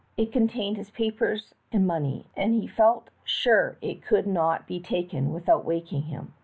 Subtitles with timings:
[0.17, 5.31] It contained his papers and money, and he felt sure it could not be taken
[5.31, 6.33] without waking him.